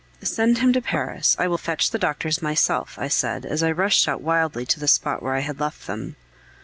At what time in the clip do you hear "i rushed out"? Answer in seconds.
3.61-4.21